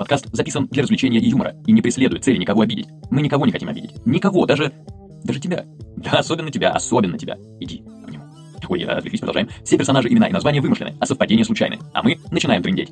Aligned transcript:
подкаст 0.00 0.28
записан 0.32 0.66
для 0.68 0.82
развлечения 0.82 1.20
и 1.20 1.28
юмора 1.28 1.54
и 1.66 1.72
не 1.72 1.82
преследует 1.82 2.24
цели 2.24 2.38
никого 2.38 2.62
обидеть. 2.62 2.88
Мы 3.10 3.20
никого 3.20 3.44
не 3.44 3.52
хотим 3.52 3.68
обидеть. 3.68 3.90
Никого, 4.06 4.46
даже... 4.46 4.72
даже 5.24 5.40
тебя. 5.40 5.66
Да, 5.98 6.12
особенно 6.12 6.50
тебя, 6.50 6.70
особенно 6.70 7.18
тебя. 7.18 7.36
Иди 7.60 7.84
к 8.06 8.10
нему. 8.10 8.24
Ой, 8.66 8.82
отвлеклись, 8.84 9.20
продолжаем. 9.20 9.50
Все 9.62 9.76
персонажи, 9.76 10.08
имена 10.08 10.28
и 10.28 10.32
названия 10.32 10.62
вымышлены, 10.62 10.94
а 10.98 11.04
совпадения 11.04 11.44
случайны. 11.44 11.78
А 11.92 12.02
мы 12.02 12.18
начинаем 12.30 12.62
трындеть. 12.62 12.90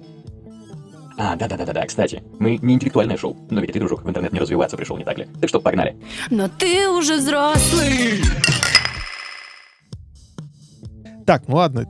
А, 1.16 1.34
да-да-да-да, 1.34 1.86
кстати, 1.86 2.22
мы 2.38 2.58
не 2.58 2.74
интеллектуальное 2.74 3.16
шоу, 3.16 3.34
но 3.50 3.60
ведь 3.60 3.70
и 3.70 3.72
ты, 3.72 3.78
дружок, 3.78 4.04
в 4.04 4.08
интернет 4.08 4.32
не 4.34 4.38
развиваться 4.38 4.76
пришел, 4.76 4.98
не 4.98 5.04
так 5.04 5.16
ли? 5.16 5.26
Так 5.40 5.48
что 5.48 5.60
погнали. 5.60 5.96
Но 6.30 6.48
ты 6.58 6.90
уже 6.90 7.16
взрослый. 7.16 8.20
Так, 11.24 11.48
ну 11.48 11.56
ладно, 11.56 11.86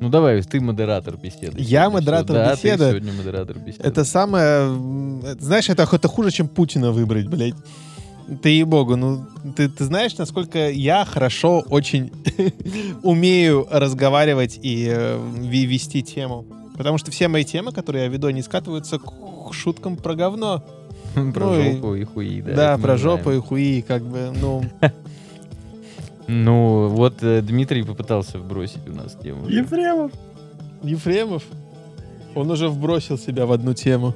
Ну 0.00 0.08
давай, 0.08 0.42
ты 0.42 0.60
модератор 0.60 1.16
беседы. 1.16 1.54
Я 1.58 1.88
модератор 1.90 2.36
да, 2.36 2.54
беседы. 2.54 2.84
ты 2.84 2.90
сегодня 2.90 3.12
модератор 3.12 3.58
беседы. 3.58 3.88
это 3.88 4.04
самое... 4.04 4.68
Знаешь, 5.40 5.68
это, 5.70 5.88
это 5.90 6.08
хуже, 6.08 6.30
чем 6.30 6.48
Путина 6.48 6.92
выбрать, 6.92 7.28
блядь. 7.28 7.54
Ты 8.42 8.48
ей-богу, 8.48 8.96
ну, 8.96 9.24
ты, 9.56 9.68
ты 9.68 9.84
знаешь, 9.84 10.16
насколько 10.18 10.68
я 10.68 11.04
хорошо 11.04 11.60
очень 11.60 12.10
умею 13.02 13.66
разговаривать 13.70 14.58
и 14.60 14.88
э, 14.90 15.18
вести 15.42 16.02
тему. 16.02 16.44
Потому 16.76 16.98
что 16.98 17.10
все 17.10 17.28
мои 17.28 17.44
темы, 17.44 17.72
которые 17.72 18.04
я 18.04 18.10
веду, 18.10 18.26
они 18.26 18.42
скатываются 18.42 18.98
к 18.98 19.52
шуткам 19.52 19.96
про 19.96 20.14
говно. 20.14 20.64
Про 21.14 21.46
ну 21.46 21.60
и- 21.60 21.72
жопу 21.72 21.94
и 21.94 22.04
хуи, 22.04 22.42
да. 22.42 22.54
Да, 22.54 22.78
про 22.78 22.98
жопу 22.98 23.30
и 23.30 23.38
хуи, 23.38 23.80
как 23.80 24.02
бы, 24.02 24.32
ну... 24.38 24.62
Ну, 26.28 26.88
вот 26.88 27.22
э, 27.22 27.40
Дмитрий 27.40 27.82
попытался 27.82 28.38
вбросить 28.38 28.86
у 28.88 28.92
нас 28.92 29.16
тему. 29.22 29.48
Ефремов. 29.48 30.12
Ефремов. 30.82 31.42
Он 32.34 32.50
уже 32.50 32.68
вбросил 32.68 33.16
себя 33.18 33.46
в 33.46 33.52
одну 33.52 33.74
тему. 33.74 34.14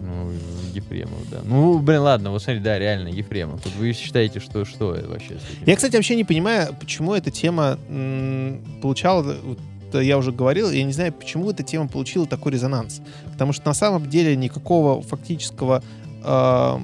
Ну, 0.00 0.30
Ефремов, 0.72 1.28
да. 1.30 1.38
Ну, 1.44 1.78
блин, 1.78 2.00
ладно, 2.00 2.30
вот 2.30 2.42
смотри, 2.42 2.60
да, 2.60 2.78
реально, 2.78 3.08
Ефремов. 3.08 3.64
Вот 3.64 3.74
вы 3.76 3.92
считаете, 3.92 4.40
что 4.40 4.64
что 4.64 4.94
это 4.94 5.08
вообще? 5.08 5.38
Я, 5.66 5.76
кстати, 5.76 5.96
вообще 5.96 6.16
не 6.16 6.24
понимаю, 6.24 6.74
почему 6.78 7.14
эта 7.14 7.30
тема 7.30 7.78
м, 7.88 8.62
получала, 8.80 9.36
вот, 9.42 9.58
я 9.94 10.16
уже 10.16 10.32
говорил, 10.32 10.70
я 10.70 10.84
не 10.84 10.92
знаю, 10.92 11.12
почему 11.12 11.50
эта 11.50 11.62
тема 11.62 11.88
получила 11.88 12.26
такой 12.26 12.52
резонанс. 12.52 13.00
Потому 13.32 13.52
что 13.52 13.66
на 13.66 13.74
самом 13.74 14.08
деле 14.08 14.36
никакого 14.36 15.02
фактического 15.02 15.82
э, 16.22 16.78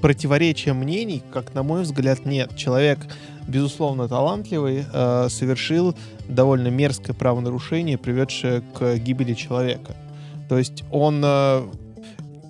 противоречия 0.00 0.72
мнений, 0.72 1.22
как 1.32 1.54
на 1.54 1.62
мой 1.62 1.82
взгляд, 1.82 2.24
нет. 2.26 2.56
Человек, 2.56 2.98
безусловно, 3.46 4.08
талантливый, 4.08 4.84
э, 4.92 5.28
совершил 5.30 5.94
довольно 6.28 6.68
мерзкое 6.68 7.14
правонарушение, 7.14 7.98
приведшее 7.98 8.62
к 8.74 8.96
гибели 8.96 9.34
человека. 9.34 9.94
То 10.48 10.58
есть 10.58 10.84
он 10.90 11.22
э, 11.24 11.62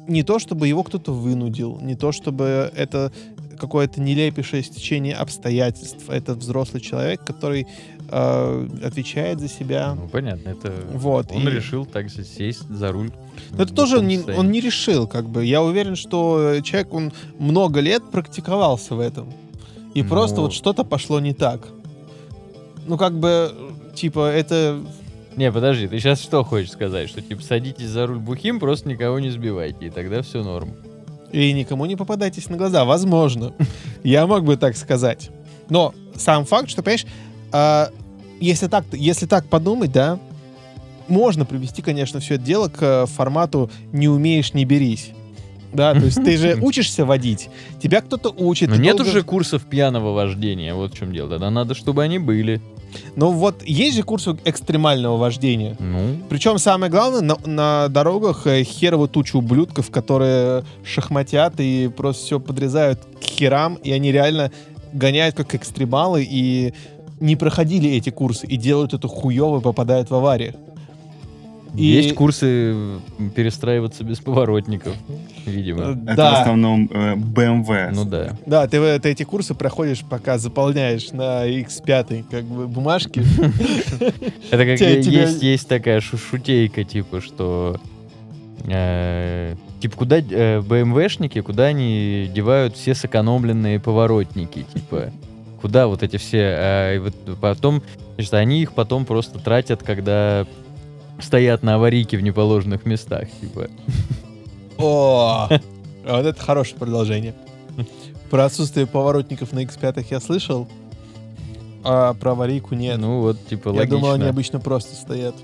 не 0.08 0.22
то, 0.22 0.38
чтобы 0.38 0.68
его 0.68 0.82
кто-то 0.82 1.12
вынудил, 1.12 1.78
не 1.80 1.94
то, 1.94 2.12
чтобы 2.12 2.70
это 2.74 3.12
какое-то 3.58 4.00
нелепейшее 4.00 4.62
стечение 4.62 5.14
обстоятельств. 5.14 6.08
Это 6.08 6.34
взрослый 6.34 6.80
человек, 6.80 7.22
который 7.24 7.66
э, 8.10 8.68
отвечает 8.84 9.40
за 9.40 9.48
себя. 9.48 9.94
Ну, 9.94 10.08
понятно, 10.08 10.50
это... 10.50 10.72
Вот, 10.92 11.30
Он 11.32 11.46
и- 11.48 11.50
решил 11.50 11.86
так 11.86 12.08
же 12.08 12.24
сесть 12.24 12.68
за 12.68 12.92
руль. 12.92 13.10
Но 13.52 13.62
это 13.62 13.74
тоже 13.74 14.00
не- 14.00 14.16
состоянии. 14.16 14.40
он 14.40 14.50
не 14.50 14.60
решил, 14.60 15.06
как 15.06 15.28
бы. 15.28 15.44
Я 15.44 15.62
уверен, 15.62 15.96
что 15.96 16.56
человек, 16.62 16.92
он 16.92 17.12
много 17.38 17.80
лет 17.80 18.02
практиковался 18.10 18.94
в 18.94 19.00
этом. 19.00 19.32
И 19.94 20.02
просто 20.02 20.36
Ну. 20.36 20.42
вот 20.42 20.52
что-то 20.52 20.84
пошло 20.84 21.20
не 21.20 21.32
так. 21.34 21.66
Ну, 22.86 22.96
как 22.96 23.18
бы, 23.18 23.52
типа, 23.94 24.28
это... 24.30 24.80
Не, 25.36 25.52
подожди, 25.52 25.86
ты 25.88 25.98
сейчас 26.00 26.20
что 26.20 26.42
хочешь 26.44 26.72
сказать? 26.72 27.08
Что, 27.08 27.20
типа, 27.22 27.42
садитесь 27.42 27.88
за 27.88 28.06
руль 28.06 28.18
бухим, 28.18 28.58
просто 28.60 28.88
никого 28.88 29.20
не 29.20 29.30
сбивайте, 29.30 29.86
и 29.86 29.90
тогда 29.90 30.22
все 30.22 30.42
норм. 30.42 30.70
И 31.32 31.52
никому 31.52 31.86
не 31.86 31.94
попадайтесь 31.96 32.48
на 32.48 32.56
глаза. 32.56 32.84
Возможно. 32.84 33.52
Я 34.02 34.26
мог 34.26 34.42
бы 34.44 34.56
так 34.56 34.76
сказать. 34.76 35.30
Но 35.68 35.94
сам 36.16 36.44
факт, 36.44 36.68
что, 36.68 36.82
понимаешь, 36.82 37.06
а, 37.52 37.90
если, 38.40 38.66
так, 38.68 38.84
если 38.92 39.26
так 39.26 39.46
подумать, 39.46 39.92
да, 39.92 40.18
можно 41.08 41.44
привести, 41.44 41.82
конечно, 41.82 42.20
все 42.20 42.34
это 42.34 42.44
дело 42.44 42.68
к 42.68 42.78
э, 42.82 43.06
формату 43.06 43.70
«не 43.92 44.08
умеешь, 44.08 44.54
не 44.54 44.64
берись». 44.64 45.10
Да, 45.72 45.94
то 45.94 46.04
есть 46.04 46.16
ты 46.24 46.36
же 46.36 46.58
учишься 46.62 47.04
водить, 47.04 47.48
тебя 47.80 48.00
кто-то 48.00 48.30
учит. 48.30 48.70
Но 48.70 48.76
нет 48.76 48.96
долго- 48.96 49.08
уже 49.10 49.22
курсов 49.22 49.62
пьяного 49.64 50.12
вождения, 50.12 50.74
вот 50.74 50.94
в 50.94 50.98
чем 50.98 51.12
дело. 51.12 51.30
Тогда 51.30 51.50
надо, 51.50 51.74
чтобы 51.74 52.02
они 52.02 52.18
были. 52.18 52.60
Ну 53.14 53.30
вот 53.30 53.62
есть 53.64 53.96
же 53.96 54.02
курсы 54.02 54.36
экстремального 54.44 55.16
вождения. 55.16 55.76
Ну, 55.78 56.16
Причем 56.28 56.58
самое 56.58 56.90
главное, 56.90 57.20
на, 57.20 57.36
на 57.46 57.88
дорогах 57.88 58.48
э, 58.48 58.64
херово 58.64 59.06
туча 59.06 59.36
ублюдков, 59.36 59.90
которые 59.90 60.64
шахматят 60.84 61.54
и 61.58 61.88
просто 61.88 62.24
все 62.24 62.40
подрезают 62.40 63.00
к 63.20 63.24
херам, 63.24 63.74
и 63.76 63.92
они 63.92 64.10
реально 64.10 64.50
гоняют 64.92 65.36
как 65.36 65.54
экстремалы 65.54 66.26
и 66.28 66.74
не 67.20 67.36
проходили 67.36 67.88
эти 67.90 68.10
курсы 68.10 68.46
и 68.46 68.56
делают 68.56 68.94
это 68.94 69.06
хуево 69.08 69.58
и 69.58 69.62
попадают 69.62 70.10
в 70.10 70.14
аварии. 70.14 70.54
И- 71.76 71.84
есть 71.84 72.14
курсы 72.16 72.74
перестраиваться 73.36 74.02
без 74.02 74.18
поворотников, 74.18 74.92
видимо. 75.46 75.82
Э, 75.82 75.92
Это 75.92 76.12
в 76.12 76.16
Да, 76.16 76.40
основном 76.40 76.88
э, 76.92 77.14
BMW. 77.14 77.90
Ну 77.94 78.04
да. 78.04 78.36
да, 78.44 78.66
ты, 78.66 78.98
ты 78.98 79.10
эти 79.10 79.22
курсы 79.22 79.54
проходишь, 79.54 80.00
пока 80.02 80.36
заполняешь 80.38 81.12
на 81.12 81.46
X5 81.48 82.24
как 82.28 82.42
бы 82.44 82.66
бумажки. 82.66 83.20
Это 84.50 84.64
как 84.66 84.80
есть, 84.80 85.42
есть 85.42 85.68
такая 85.68 86.00
шу- 86.00 86.18
шутейка, 86.18 86.82
типа, 86.82 87.20
что 87.20 87.76
э, 88.66 89.54
типа 89.80 89.96
куда 89.96 90.18
э, 90.18 90.60
БМВшники, 90.62 91.40
куда 91.40 91.66
они 91.66 92.28
девают 92.34 92.76
все 92.76 92.94
сэкономленные 92.96 93.78
поворотники, 93.78 94.66
типа 94.74 95.12
куда 95.60 95.86
вот 95.86 96.02
эти 96.02 96.16
все, 96.16 96.54
а, 96.56 96.94
и 96.94 96.98
вот 96.98 97.14
потом, 97.40 97.82
значит, 98.14 98.34
они 98.34 98.62
их 98.62 98.72
потом 98.72 99.04
просто 99.04 99.38
тратят, 99.38 99.82
когда 99.82 100.46
стоят 101.20 101.62
на 101.62 101.74
аварийке 101.76 102.16
в 102.16 102.22
неположенных 102.22 102.86
местах, 102.86 103.28
типа. 103.40 103.68
О, 104.78 105.48
вот 106.04 106.26
это 106.26 106.40
хорошее 106.40 106.78
продолжение. 106.78 107.34
Про 108.30 108.46
отсутствие 108.46 108.86
поворотников 108.86 109.52
на 109.52 109.64
X5 109.64 110.06
я 110.10 110.20
слышал, 110.20 110.68
а 111.82 112.14
про 112.14 112.32
аварийку 112.32 112.74
нет. 112.74 112.98
Ну 112.98 113.20
вот, 113.20 113.46
типа, 113.46 113.68
я 113.70 113.74
логично. 113.74 113.98
думал, 113.98 114.12
они 114.12 114.24
обычно 114.24 114.60
просто 114.60 114.94
стоят. 114.94 115.34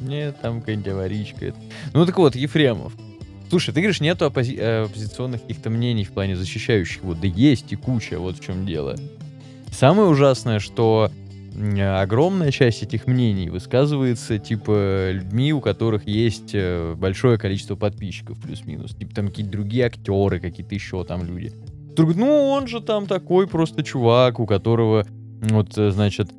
Нет, 0.00 0.40
там 0.40 0.60
какая-нибудь 0.60 0.92
аварийка. 0.92 1.54
Ну 1.92 2.06
так 2.06 2.18
вот, 2.18 2.36
Ефремов. 2.36 2.92
Слушай, 3.48 3.72
ты 3.72 3.80
говоришь, 3.80 4.00
нету 4.00 4.26
оппози- 4.26 4.58
э, 4.58 4.84
оппозиционных 4.84 5.40
каких-то 5.40 5.70
мнений 5.70 6.04
в 6.04 6.12
плане 6.12 6.36
защищающих 6.36 7.02
его. 7.02 7.14
Да 7.14 7.26
есть 7.26 7.72
и 7.72 7.76
куча, 7.76 8.18
вот 8.18 8.36
в 8.36 8.44
чем 8.44 8.66
дело. 8.66 8.94
Самое 9.70 10.08
ужасное, 10.08 10.58
что 10.58 11.10
огромная 11.80 12.50
часть 12.52 12.82
этих 12.82 13.06
мнений 13.06 13.50
высказывается, 13.50 14.38
типа, 14.38 15.10
людьми, 15.10 15.52
у 15.52 15.60
которых 15.60 16.06
есть 16.06 16.50
э, 16.54 16.94
большое 16.96 17.36
количество 17.36 17.74
подписчиков, 17.74 18.38
плюс-минус. 18.40 18.94
Типа, 18.94 19.14
там 19.14 19.28
какие-то 19.28 19.50
другие 19.52 19.86
актеры, 19.86 20.38
какие-то 20.38 20.74
еще 20.74 21.02
там 21.04 21.24
люди. 21.26 21.52
Ну, 21.96 22.48
он 22.50 22.68
же 22.68 22.80
там 22.80 23.06
такой 23.06 23.48
просто 23.48 23.82
чувак, 23.82 24.38
у 24.38 24.46
которого, 24.46 25.04
вот, 25.50 25.76
э, 25.76 25.90
значит, 25.90 26.30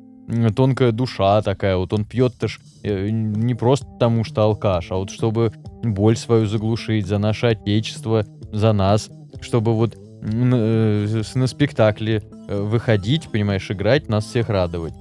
тонкая 0.56 0.92
душа 0.92 1.42
такая, 1.42 1.76
вот 1.76 1.92
он 1.92 2.04
пьет-то 2.06 2.48
ж 2.48 2.58
э, 2.82 3.10
не 3.10 3.54
просто 3.54 3.84
потому, 3.86 4.24
что 4.24 4.42
алкаш, 4.42 4.90
а 4.90 4.96
вот 4.96 5.10
чтобы 5.10 5.52
боль 5.82 6.16
свою 6.16 6.46
заглушить 6.46 7.06
за 7.06 7.18
наше 7.18 7.46
отечество, 7.48 8.24
за 8.52 8.72
нас, 8.72 9.10
чтобы 9.42 9.74
вот 9.74 9.96
с- 10.22 11.34
на 11.34 11.46
спектакле 11.46 12.22
выходить, 12.56 13.28
понимаешь, 13.30 13.70
играть, 13.70 14.08
нас 14.08 14.26
всех 14.26 14.48
радовать. 14.48 14.94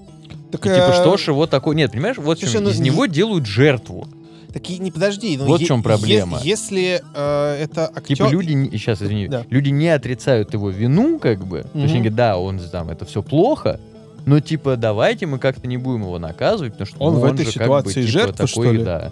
Так, 0.51 0.61
И 0.65 0.69
типа, 0.69 0.89
э, 0.89 0.93
что 0.93 1.17
ж 1.17 1.27
его 1.27 1.45
такое... 1.47 1.75
Нет, 1.75 1.91
понимаешь, 1.91 2.17
вот 2.17 2.39
чем, 2.39 2.63
ну, 2.63 2.69
из 2.69 2.79
не- 2.79 2.89
него 2.89 3.05
делают 3.05 3.45
жертву. 3.45 4.07
Так 4.53 4.67
и 4.69 4.79
не 4.79 4.89
подожди. 4.91 5.37
ну, 5.37 5.45
Вот 5.45 5.61
в 5.61 5.65
чем 5.65 5.83
проблема. 5.83 6.39
если 6.43 7.03
э, 7.13 7.57
это 7.61 7.85
актер... 7.87 8.17
Типа 8.17 8.29
люди, 8.29 8.69
сейчас, 8.73 9.01
извини, 9.01 9.27
Да. 9.27 9.45
люди 9.49 9.69
не 9.69 9.89
отрицают 9.89 10.53
его 10.53 10.69
вину, 10.71 11.19
как 11.19 11.45
бы. 11.45 11.63
То 11.71 11.79
есть 11.79 11.91
они 11.93 11.99
говорят, 11.99 12.15
да, 12.15 12.37
он 12.37 12.59
там, 12.59 12.89
это 12.89 13.05
все 13.05 13.21
плохо, 13.21 13.79
но 14.25 14.39
типа 14.39 14.75
давайте 14.75 15.27
мы 15.27 15.37
как-то 15.37 15.67
не 15.67 15.77
будем 15.77 16.01
его 16.01 16.17
наказывать, 16.17 16.73
потому 16.73 16.87
что 16.87 16.97
Он 16.99 17.13
ну, 17.15 17.19
в 17.19 17.25
этой 17.25 17.45
же, 17.45 17.51
как 17.53 17.63
ситуации 17.63 18.01
бы, 18.01 18.07
типа, 18.07 18.07
жертва, 18.11 18.47
такой, 18.47 18.47
что 18.47 18.71
ли? 18.71 18.83
Да. 18.83 19.11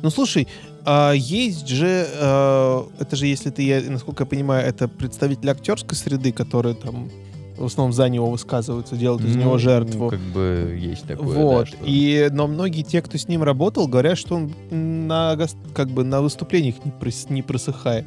Ну 0.00 0.10
слушай, 0.10 0.48
а 0.84 1.12
есть 1.12 1.68
же, 1.68 2.08
э, 2.10 2.82
это 2.98 3.14
же, 3.16 3.26
если 3.26 3.50
ты, 3.50 3.62
я, 3.62 3.82
насколько 3.88 4.22
я 4.24 4.26
понимаю, 4.26 4.66
это 4.66 4.88
представитель 4.88 5.50
актерской 5.50 5.96
среды, 5.96 6.32
которые 6.32 6.74
там 6.74 7.10
в 7.62 7.72
основном 7.72 7.92
за 7.92 8.08
него 8.08 8.30
высказываются, 8.30 8.96
делают 8.96 9.24
из 9.24 9.34
Ну, 9.36 9.42
него 9.42 9.58
жертву. 9.58 10.08
Как 10.10 10.20
бы 10.20 10.76
есть 10.80 11.04
такое, 11.06 11.36
вот. 11.36 11.60
да, 11.60 11.66
что- 11.66 11.76
И, 11.84 12.28
но 12.32 12.46
многие 12.46 12.82
те, 12.82 13.02
кто 13.02 13.16
с 13.18 13.28
ним 13.28 13.42
работал, 13.42 13.88
говорят, 13.88 14.18
что 14.18 14.34
он 14.36 14.52
на, 14.70 15.36
как 15.74 15.88
бы 15.90 16.04
на 16.04 16.20
выступлениях 16.22 16.76
не, 16.84 16.90
прос- 16.90 17.32
не 17.32 17.42
просыхает. 17.42 18.04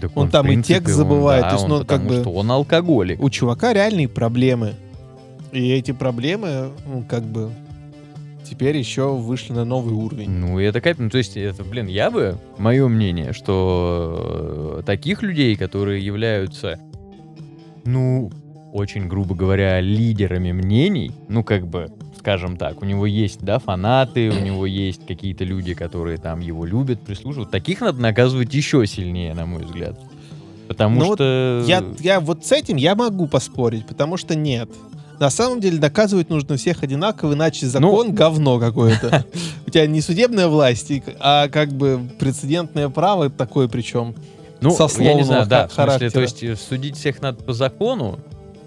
Так 0.00 0.14
он 0.16 0.28
в 0.28 0.30
там 0.30 0.44
и 0.46 0.48
принципе, 0.50 0.74
текст 0.80 0.94
забывает, 0.94 1.42
да, 1.42 1.48
то 1.50 1.54
есть, 1.56 1.64
он 1.64 1.70
ну, 1.78 1.84
как 1.86 2.06
бы- 2.06 2.20
что 2.20 2.30
он 2.32 2.50
алкоголик. 2.50 3.22
У 3.22 3.30
чувака 3.30 3.72
реальные 3.72 4.08
проблемы. 4.08 4.74
И 5.52 5.70
эти 5.70 5.92
проблемы, 5.92 6.70
ну, 6.86 7.02
как 7.08 7.22
бы, 7.24 7.50
теперь 8.48 8.76
еще 8.76 9.14
вышли 9.14 9.52
на 9.54 9.64
новый 9.64 9.94
уровень. 9.94 10.28
Ну, 10.30 10.58
и 10.60 10.64
это 10.64 10.80
кайф. 10.82 10.98
Ну, 10.98 11.08
то 11.08 11.16
есть, 11.18 11.36
это, 11.36 11.64
блин, 11.64 11.86
я 11.86 12.10
бы, 12.10 12.36
мое 12.58 12.88
мнение, 12.88 13.32
что 13.32 14.78
э, 14.80 14.82
таких 14.84 15.22
людей, 15.22 15.56
которые 15.56 16.04
являются, 16.04 16.78
ну, 17.84 18.30
очень 18.76 19.08
грубо 19.08 19.34
говоря, 19.34 19.80
лидерами 19.80 20.52
мнений, 20.52 21.10
ну, 21.28 21.42
как 21.42 21.66
бы, 21.66 21.90
скажем 22.18 22.56
так, 22.56 22.82
у 22.82 22.84
него 22.84 23.06
есть, 23.06 23.40
да, 23.40 23.58
фанаты, 23.58 24.30
у 24.30 24.38
него 24.38 24.66
есть 24.66 25.06
какие-то 25.06 25.44
люди, 25.44 25.74
которые 25.74 26.18
там 26.18 26.40
его 26.40 26.64
любят, 26.64 27.00
прислуживают. 27.00 27.50
Таких 27.50 27.80
надо 27.80 28.00
наказывать 28.00 28.52
еще 28.52 28.86
сильнее, 28.86 29.34
на 29.34 29.46
мой 29.46 29.64
взгляд. 29.64 29.98
Потому 30.68 31.00
Ну 31.00 31.06
вот 31.06 31.16
что... 31.16 31.64
Я, 31.66 31.84
я 32.00 32.20
вот 32.20 32.44
с 32.44 32.52
этим 32.52 32.76
я 32.76 32.94
могу 32.94 33.26
поспорить, 33.26 33.86
потому 33.86 34.16
что 34.16 34.34
нет. 34.34 34.68
На 35.18 35.30
самом 35.30 35.60
деле 35.60 35.78
доказывать 35.78 36.28
нужно 36.28 36.56
всех 36.56 36.82
одинаково, 36.82 37.32
иначе 37.32 37.66
закон 37.66 38.12
говно 38.12 38.58
какое-то. 38.58 39.24
У 39.66 39.70
тебя 39.70 39.86
не 39.86 40.02
судебная 40.02 40.48
власть, 40.48 40.92
а 41.18 41.48
как 41.48 41.70
бы 41.70 42.00
прецедентное 42.18 42.90
право 42.90 43.30
такое 43.30 43.68
причем. 43.68 44.14
Ну, 44.60 44.76
я 44.98 45.14
не 45.14 45.22
знаю, 45.22 45.46
да, 45.46 45.68
в 45.68 45.72
смысле, 45.72 46.10
то 46.10 46.20
есть 46.20 46.42
э, 46.42 46.56
судить 46.56 46.96
всех 46.96 47.20
надо 47.20 47.42
по 47.42 47.52
закону, 47.52 48.18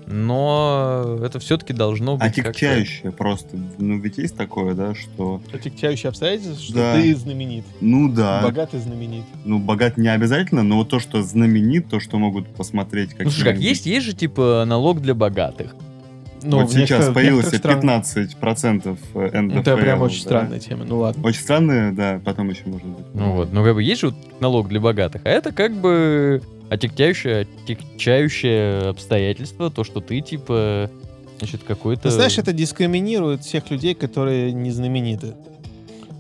но 0.09 1.19
это 1.23 1.39
все-таки 1.39 1.71
должно 1.71 2.17
быть 2.17 2.33
как-то- 2.35 2.49
Отягчающее 2.49 3.11
просто. 3.11 3.57
Ну, 3.77 3.99
ведь 3.99 4.17
есть 4.17 4.35
такое, 4.35 4.73
да, 4.73 4.95
что... 4.95 5.41
Отягчающее 5.53 6.09
обстоятельство, 6.09 6.55
что 6.61 6.73
Да. 6.73 6.93
ты 6.95 7.15
знаменит. 7.15 7.63
Ну 7.79 8.11
да. 8.11 8.41
Богатый 8.43 8.79
знаменит. 8.79 9.23
Ну, 9.45 9.59
богат 9.59 9.97
не 9.97 10.07
обязательно, 10.07 10.63
но 10.63 10.77
вот 10.77 10.89
то, 10.89 10.99
что 10.99 11.21
знаменит, 11.21 11.89
то, 11.89 11.99
что 11.99 12.17
могут 12.17 12.47
посмотреть 12.55 13.11
как 13.11 13.25
Ну, 13.25 13.31
слушай, 13.31 13.53
как 13.53 13.59
есть, 13.61 13.85
есть 13.85 14.05
же 14.05 14.13
типа 14.13 14.63
налог 14.67 15.01
для 15.01 15.13
богатых. 15.13 15.75
Ну, 16.41 16.61
вот 16.61 16.71
сейчас 16.71 17.07
некоторых 17.09 17.45
странах- 17.53 18.05
15% 18.05 18.97
НДФЛ. 19.13 19.39
Ну, 19.41 19.59
Это 19.59 19.75
прям 19.77 20.01
очень 20.01 20.19
да. 20.19 20.21
странная 20.23 20.59
тема. 20.59 20.85
Ну 20.85 20.99
ладно. 20.99 21.21
Очень 21.27 21.41
странная, 21.41 21.91
да, 21.91 22.21
потом 22.23 22.49
еще 22.49 22.61
можно 22.65 22.89
быть. 22.93 23.05
Ну 23.13 23.33
вот, 23.33 23.51
ну 23.51 23.63
как 23.63 23.75
бы 23.75 23.83
есть 23.83 24.01
же 24.01 24.07
вот 24.07 24.15
налог 24.41 24.69
для 24.69 24.79
богатых, 24.79 25.21
а 25.25 25.29
это 25.29 25.51
как 25.51 25.73
бы 25.75 26.41
отягчающее, 26.69 27.47
отягчающее 27.63 28.89
обстоятельство, 28.89 29.69
то, 29.69 29.83
что 29.83 29.99
ты 30.01 30.21
типа, 30.21 30.89
значит, 31.39 31.61
какой-то... 31.67 32.03
Ты 32.03 32.11
знаешь, 32.11 32.37
это 32.37 32.53
дискриминирует 32.53 33.43
всех 33.43 33.69
людей, 33.71 33.93
которые 33.95 34.51
не 34.51 34.71
знамениты. 34.71 35.33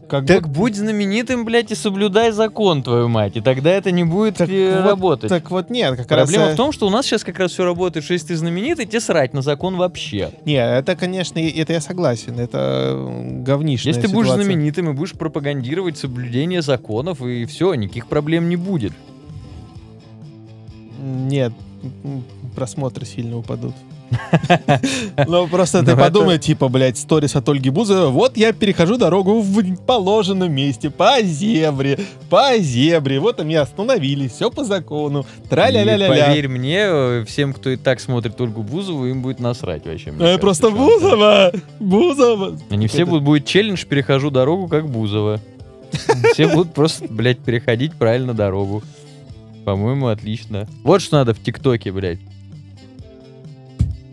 Как 0.07 0.25
Так 0.25 0.47
будто- 0.47 0.59
будь 0.59 0.75
знаменитым, 0.75 1.45
блядь, 1.45 1.71
и 1.71 1.75
соблюдай 1.75 2.31
закон, 2.31 2.81
твою 2.81 3.07
мать, 3.09 3.37
и 3.37 3.41
тогда 3.41 3.69
это 3.69 3.91
не 3.91 4.03
будет 4.03 4.37
Так 4.37 4.49
э, 4.49 4.77
вот- 4.81 4.89
работать. 4.89 5.29
Так 5.29 5.51
вот 5.51 5.69
нет, 5.69 5.95
как 5.97 6.07
Проблема 6.07 6.45
раз... 6.45 6.51
э, 6.51 6.53
в 6.55 6.57
том, 6.57 6.71
что 6.71 6.87
у 6.87 6.89
нас 6.89 7.05
сейчас 7.05 7.23
как 7.23 7.37
раз 7.37 7.51
все 7.51 7.63
работает, 7.63 8.03
что 8.03 8.13
если 8.13 8.29
ты 8.29 8.35
знаменитый, 8.35 8.87
тебе 8.87 9.01
срать 9.01 9.35
на 9.35 9.43
закон 9.43 9.75
вообще. 9.75 10.31
Не, 10.45 10.55
это, 10.55 10.95
конечно, 10.95 11.37
это 11.37 11.73
я 11.73 11.79
согласен. 11.79 12.39
Это 12.39 12.97
говнишная 13.45 13.93
Если 13.93 14.07
ты 14.07 14.11
будешь 14.11 14.29
ситуация. 14.29 14.45
знаменитым 14.45 14.89
и 14.89 14.93
будешь 14.93 15.13
пропагандировать 15.13 15.99
соблюдение 15.99 16.63
законов, 16.63 17.21
и 17.21 17.45
все, 17.45 17.75
никаких 17.75 18.07
проблем 18.07 18.49
не 18.49 18.55
будет. 18.55 18.93
Нет, 21.09 21.53
просмотры 22.55 23.05
сильно 23.05 23.37
упадут. 23.37 23.73
Ну, 25.27 25.47
просто 25.47 25.79
Ну, 25.79 25.85
ты 25.85 25.91
это- 25.91 26.01
подумай, 26.01 26.39
типа, 26.39 26.67
блядь, 26.67 26.97
сторис 26.97 27.35
от 27.35 27.47
Ольги 27.49 27.69
Бузовой. 27.69 28.09
Вот 28.11 28.37
я 28.37 28.53
перехожу 28.53 28.97
дорогу 28.97 29.41
в 29.41 29.75
положенном 29.85 30.51
месте, 30.51 30.89
по 30.89 31.21
зебре, 31.21 31.99
по 32.29 32.57
зебре. 32.57 33.19
Вот 33.19 33.43
меня 33.43 33.61
остановились, 33.61 34.31
все 34.31 34.49
по 34.49 34.63
закону. 34.63 35.25
И 35.45 35.47
Тра-ля-ля-ля-ля. 35.49 36.07
поверь 36.27 36.47
мне, 36.47 36.79
э, 36.81 37.25
всем, 37.27 37.53
кто 37.53 37.69
и 37.69 37.75
так 37.75 37.99
смотрит 37.99 38.39
Ольгу 38.41 38.63
Бузову, 38.63 39.05
им 39.05 39.21
будет 39.21 39.39
насрать 39.39 39.85
вообще. 39.85 40.11
Э, 40.19 40.37
Просто 40.39 40.69
Бузова! 40.71 41.51
Бузова! 41.79 42.57
Они 42.71 42.87
все 42.87 43.05
будут, 43.05 43.23
будет 43.23 43.45
челлендж 43.45 43.85
«Перехожу 43.85 44.31
дорогу, 44.31 44.67
как 44.67 44.89
Бузова». 44.89 45.39
Все 46.33 46.47
будут 46.47 46.73
просто, 46.73 47.05
блядь, 47.09 47.39
переходить 47.39 47.93
правильно 47.93 48.33
дорогу. 48.33 48.81
По-моему, 49.69 50.07
отлично. 50.07 50.67
Вот 50.83 50.99
что 50.99 51.17
надо 51.17 51.35
в 51.35 51.43
ТикТоке, 51.43 51.91
блядь. 51.91 52.17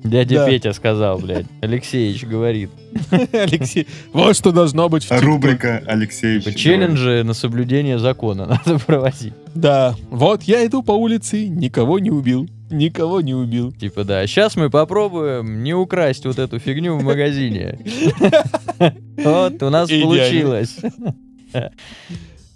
Дядя 0.04 0.34
Да. 0.34 0.46
Петя 0.50 0.74
сказал, 0.74 1.18
блядь. 1.18 1.46
Алексеевич 1.62 2.24
говорит. 2.24 2.68
Алексей, 3.32 3.86
вот 4.12 4.36
что 4.36 4.52
должно 4.52 4.90
быть 4.90 5.04
в 5.04 5.08
ТикТоке. 5.08 5.24
Рубрика 5.24 5.82
Алексеевич. 5.86 6.44
Типа, 6.44 6.58
челленджи 6.58 7.22
на 7.24 7.32
соблюдение 7.32 7.98
закона 7.98 8.44
надо 8.66 8.78
проводить. 8.78 9.32
Да, 9.54 9.94
вот 10.10 10.42
я 10.42 10.66
иду 10.66 10.82
по 10.82 10.92
улице, 10.92 11.48
никого 11.48 11.98
не 12.00 12.10
убил. 12.10 12.46
Никого 12.70 13.22
не 13.22 13.34
убил. 13.34 13.72
Типа, 13.72 14.04
да, 14.04 14.26
сейчас 14.26 14.56
мы 14.56 14.68
попробуем 14.68 15.62
не 15.62 15.72
украсть 15.72 16.26
вот 16.26 16.38
эту 16.38 16.58
фигню 16.58 16.98
в 16.98 17.02
магазине. 17.02 17.78
Вот, 19.16 19.62
у 19.62 19.70
нас 19.70 19.88
получилось. 19.88 20.76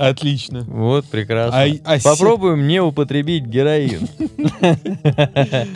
Отлично. 0.01 0.61
Вот, 0.67 1.05
прекрасно. 1.07 1.61
А- 1.63 1.95
а 1.95 1.99
се- 1.99 2.05
Попробуем 2.09 2.67
не 2.67 2.81
употребить 2.81 3.45
героин. 3.45 4.09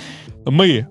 Мы 0.46 0.86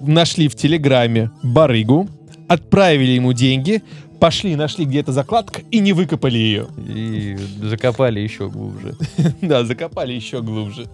нашли 0.00 0.48
в 0.48 0.54
Телеграме 0.54 1.30
барыгу, 1.42 2.08
отправили 2.48 3.12
ему 3.12 3.32
деньги, 3.32 3.82
пошли, 4.18 4.56
нашли 4.56 4.84
где-то 4.86 5.12
закладка 5.12 5.62
и 5.70 5.78
не 5.80 5.92
выкопали 5.92 6.38
ее. 6.38 6.66
И 6.88 7.36
закопали 7.62 8.20
еще 8.20 8.48
глубже. 8.48 8.94
Да, 9.42 9.64
закопали 9.64 10.12
еще 10.14 10.42
глубже. 10.42 10.86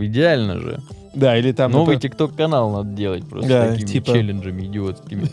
Идеально 0.00 0.60
же. 0.60 0.80
Да, 1.14 1.36
или 1.36 1.52
там... 1.52 1.72
Новый 1.72 1.98
тикток-канал 1.98 2.70
надо 2.70 2.90
делать 2.96 3.24
просто 3.28 3.48
Да, 3.48 3.68
такими 3.72 3.86
типа- 3.86 4.12
челленджами 4.12 4.66
идиотскими. 4.66 5.26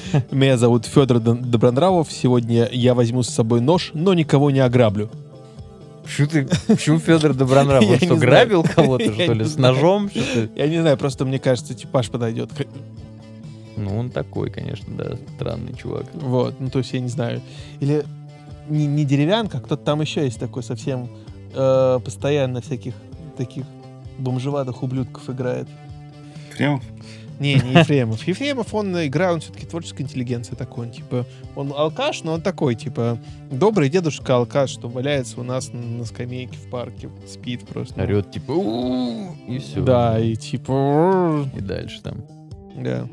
Меня 0.30 0.56
зовут 0.56 0.86
Федор 0.86 1.20
Добронравов. 1.20 2.10
Сегодня 2.10 2.68
я 2.70 2.94
возьму 2.94 3.22
с 3.22 3.28
собой 3.28 3.60
нож, 3.60 3.90
но 3.94 4.14
никого 4.14 4.50
не 4.50 4.60
ограблю. 4.60 5.10
Что 6.04 6.26
ты, 6.26 6.48
почему 6.66 6.98
Федор 6.98 7.34
Добронравов? 7.34 7.90
Он 7.90 7.98
что, 7.98 8.16
грабил 8.16 8.62
кого-то, 8.74 9.12
что 9.12 9.32
ли, 9.32 9.44
с 9.44 9.56
ножом? 9.56 10.10
Я 10.56 10.68
не 10.68 10.80
знаю, 10.80 10.96
просто 10.96 11.24
мне 11.24 11.38
кажется, 11.38 11.74
типаж 11.74 12.10
подойдет. 12.10 12.50
Ну, 13.76 13.98
он 13.98 14.10
такой, 14.10 14.50
конечно, 14.50 14.94
да, 14.94 15.16
странный 15.34 15.74
чувак. 15.74 16.04
Вот, 16.12 16.60
ну 16.60 16.68
то 16.68 16.78
есть 16.80 16.92
я 16.92 17.00
не 17.00 17.08
знаю. 17.08 17.40
Или 17.80 18.04
не, 18.68 18.86
не 18.86 19.04
деревянка, 19.04 19.60
кто-то 19.60 19.82
там 19.82 20.02
еще 20.02 20.24
есть 20.24 20.38
такой 20.38 20.62
совсем 20.62 21.08
э, 21.54 21.98
постоянно 22.04 22.60
всяких 22.60 22.94
таких 23.38 23.64
бомжеватых 24.18 24.82
ублюдков 24.82 25.30
играет. 25.30 25.68
Прям 26.56 26.82
Не, 27.40 27.54
не 27.54 27.72
Ефремов. 27.80 28.26
Ефремов, 28.26 28.74
он 28.74 29.06
играет, 29.06 29.34
он 29.34 29.40
все-таки 29.40 29.66
творческая 29.66 30.04
интеллигенция 30.04 30.56
такой. 30.56 30.86
Он, 30.86 30.92
типа, 30.92 31.26
он 31.56 31.72
алкаш, 31.72 32.22
но 32.22 32.34
он 32.34 32.42
такой, 32.42 32.74
типа, 32.74 33.18
добрый 33.50 33.88
дедушка 33.88 34.36
алкаш, 34.36 34.70
что 34.70 34.88
валяется 34.88 35.40
у 35.40 35.42
нас 35.42 35.70
на, 35.72 36.04
скамейке 36.04 36.56
в 36.56 36.70
парке, 36.70 37.10
спит 37.26 37.66
просто. 37.66 38.00
Орет, 38.02 38.30
типа, 38.30 38.52
и 39.48 39.58
все. 39.58 39.82
Да, 39.82 40.18
и 40.18 40.36
типа... 40.36 41.48
И 41.56 41.60
дальше 41.60 42.02
там. 42.02 42.24
Да. 42.76 43.08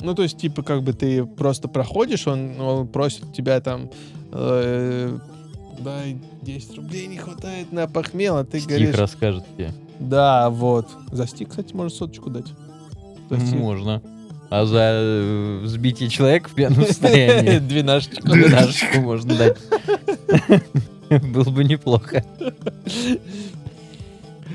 Ну, 0.00 0.14
то 0.14 0.22
есть, 0.22 0.38
типа, 0.38 0.62
как 0.62 0.82
бы 0.82 0.92
ты 0.92 1.24
просто 1.24 1.68
проходишь, 1.68 2.26
он, 2.26 2.60
он 2.60 2.88
просит 2.88 3.32
тебя 3.32 3.60
там, 3.60 3.90
э, 4.32 5.18
дай 5.78 6.18
10 6.42 6.76
рублей 6.76 7.06
не 7.06 7.16
хватает 7.16 7.72
на 7.72 7.88
похмел, 7.88 8.36
а 8.36 8.44
ты 8.44 8.60
Стих 8.60 8.68
говоришь, 8.68 8.94
расскажет 8.94 9.44
тебе. 9.56 9.72
да, 9.98 10.50
вот. 10.50 10.88
За 11.10 11.26
стик, 11.26 11.50
кстати, 11.50 11.74
можно 11.74 11.96
соточку 11.96 12.30
дать. 12.30 12.46
Стик. 13.30 13.54
Можно. 13.58 14.02
А 14.48 14.64
за 14.64 14.78
э, 14.92 15.60
взбитие 15.64 16.08
человека 16.08 16.48
в 16.48 16.54
пьяном 16.54 16.84
состоянии 16.86 17.58
Двенашечку. 17.58 18.28
двенадцатку 18.28 19.00
можно 19.00 19.34
дать. 19.34 19.56
Было 21.32 21.50
бы 21.50 21.64
неплохо. 21.64 22.24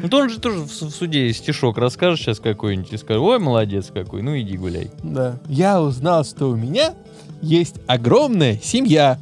Ну, 0.02 0.10
то 0.10 0.18
он 0.18 0.30
же 0.30 0.40
тоже 0.40 0.60
в 0.60 0.68
в 0.68 0.90
суде 0.90 1.32
стишок 1.34 1.78
расскажет 1.78 2.20
сейчас 2.20 2.40
какой-нибудь 2.40 2.92
и 2.94 2.98
скажет, 2.98 3.22
ой, 3.22 3.38
молодец 3.40 3.92
какой, 3.94 4.22
ну 4.24 4.38
иди 4.40 4.58
гуляй. 4.58 4.90
Да. 5.04 5.38
Я 5.48 5.82
узнал, 5.82 6.24
что 6.26 6.48
у 6.50 6.56
меня 6.56 6.94
есть 7.42 7.76
огромная 7.88 8.58
семья. 8.64 9.20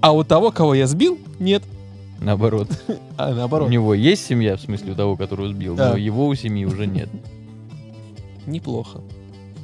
А 0.00 0.12
у 0.12 0.24
того, 0.24 0.52
кого 0.52 0.74
я 0.74 0.86
сбил, 0.86 1.18
нет. 1.38 1.62
Наоборот. 2.20 2.68
А 3.18 3.30
У 3.30 3.34
наоборот, 3.34 3.70
него 3.70 3.94
есть 3.94 4.26
семья, 4.26 4.56
в 4.56 4.60
смысле, 4.60 4.92
у 4.92 4.94
того, 4.94 5.16
которого 5.16 5.48
сбил, 5.48 5.74
Да. 5.74 5.92
но 5.92 5.96
его 5.96 6.26
у 6.26 6.34
семьи 6.34 6.64
уже 6.66 6.86
нет. 6.86 7.08
Неплохо. 8.46 9.00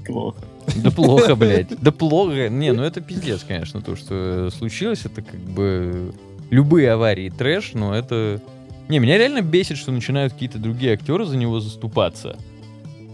плохо. 0.07 0.43
Да 0.77 0.91
плохо, 0.91 1.35
блядь. 1.35 1.69
Да 1.81 1.93
плохо. 1.93 2.49
Не, 2.49 2.73
ну 2.73 2.83
это 2.83 3.01
пиздец, 3.01 3.45
конечно, 3.47 3.81
то, 3.81 3.97
что 3.97 4.51
случилось. 4.51 5.05
Это 5.05 5.23
как 5.23 5.41
бы 5.41 6.13
любые 6.51 6.93
аварии 6.93 7.31
трэш, 7.31 7.73
но 7.75 7.95
это... 7.95 8.41
Не, 8.89 8.99
меня 8.99 9.17
реально 9.17 9.43
бесит, 9.43 9.79
что 9.79 9.93
начинают 9.93 10.33
какие-то 10.33 10.59
другие 10.59 10.95
актеры 10.95 11.25
за 11.25 11.37
него 11.37 11.61
заступаться. 11.61 12.37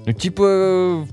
Ну, 0.07 0.13
типа... 0.13 1.07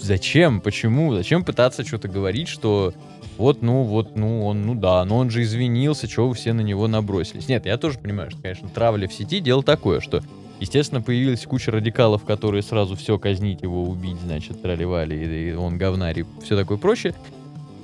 Зачем? 0.00 0.60
Почему? 0.60 1.14
Зачем 1.14 1.44
пытаться 1.44 1.86
что-то 1.86 2.08
говорить, 2.08 2.48
что 2.48 2.92
вот, 3.38 3.62
ну, 3.62 3.82
вот, 3.84 4.16
ну, 4.16 4.44
он, 4.46 4.62
ну 4.62 4.74
да, 4.74 5.04
но 5.04 5.18
он 5.18 5.30
же 5.30 5.42
извинился, 5.42 6.08
чего 6.08 6.28
вы 6.28 6.34
все 6.34 6.52
на 6.52 6.60
него 6.60 6.86
набросились. 6.88 7.48
Нет, 7.48 7.66
я 7.66 7.78
тоже 7.78 7.98
понимаю, 7.98 8.30
что, 8.30 8.42
конечно, 8.42 8.68
травля 8.68 9.08
в 9.08 9.12
сети 9.12 9.40
дело 9.40 9.62
такое, 9.62 10.00
что 10.00 10.22
Естественно, 10.62 11.02
появилась 11.02 11.44
куча 11.44 11.72
радикалов, 11.72 12.22
которые 12.22 12.62
сразу 12.62 12.94
все 12.94 13.18
казнить 13.18 13.62
его, 13.62 13.82
убить, 13.82 14.18
значит, 14.24 14.62
тролливали, 14.62 15.16
и, 15.16 15.50
и 15.50 15.52
он 15.54 15.76
говнарь, 15.76 16.24
все 16.40 16.56
такое 16.56 16.78
прочее. 16.78 17.14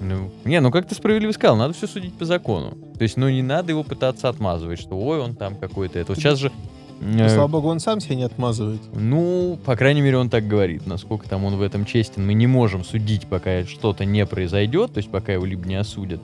Ну, 0.01 0.31
не, 0.45 0.61
ну 0.61 0.71
как 0.71 0.87
ты 0.87 0.95
справедливо 0.95 1.33
сказал, 1.33 1.57
надо 1.57 1.75
все 1.75 1.89
судить 1.89 2.15
по 2.15 2.25
закону. 2.25 2.79
То 2.97 3.03
есть, 3.03 3.17
ну 3.17 3.29
не 3.29 3.43
надо 3.43 3.73
его 3.73 3.83
пытаться 3.83 4.29
отмазывать, 4.29 4.79
что 4.79 4.97
ой, 4.97 5.19
он 5.19 5.35
там 5.35 5.57
какой-то 5.57 5.99
это. 5.99 6.13
Вот 6.13 6.19
сейчас 6.19 6.39
же... 6.39 6.53
Ну, 7.01 7.25
э, 7.25 7.29
слава 7.29 7.49
богу, 7.49 7.67
он 7.67 7.81
сам 7.81 7.99
себя 7.99 8.15
не 8.15 8.23
отмазывает. 8.23 8.81
ну, 8.95 9.59
по 9.65 9.75
крайней 9.75 10.01
мере, 10.01 10.17
он 10.17 10.31
так 10.31 10.47
говорит. 10.47 10.87
Насколько 10.87 11.29
там 11.29 11.45
он 11.47 11.57
в 11.57 11.63
этом 11.63 11.85
честен, 11.85 12.25
мы 12.25 12.35
не 12.35 12.47
можем 12.47 12.85
судить, 12.85 13.27
пока 13.27 13.65
что-то 13.65 14.05
не 14.05 14.25
произойдет, 14.25 14.93
то 14.93 14.99
есть 14.99 15.11
пока 15.11 15.33
его 15.33 15.45
либо 15.45 15.67
не 15.67 15.75
осудят, 15.75 16.21